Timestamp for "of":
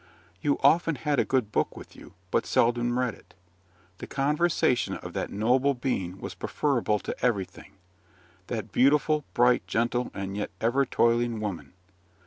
4.95-5.13